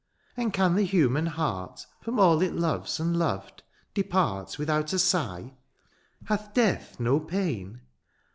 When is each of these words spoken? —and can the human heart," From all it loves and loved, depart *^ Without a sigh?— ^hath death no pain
—and 0.35 0.51
can 0.51 0.73
the 0.73 0.81
human 0.83 1.27
heart," 1.27 1.85
From 2.03 2.19
all 2.19 2.41
it 2.41 2.55
loves 2.55 2.99
and 2.99 3.15
loved, 3.15 3.61
depart 3.93 4.47
*^ 4.47 4.57
Without 4.57 4.93
a 4.93 4.97
sigh?— 4.97 5.53
^hath 6.27 6.55
death 6.55 6.99
no 6.99 7.19
pain 7.19 7.81